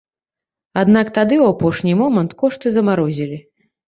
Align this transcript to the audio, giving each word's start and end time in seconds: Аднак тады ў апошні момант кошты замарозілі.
Аднак 0.83 1.11
тады 1.17 1.35
ў 1.43 1.53
апошні 1.55 1.93
момант 1.99 2.31
кошты 2.39 2.65
замарозілі. 2.79 3.37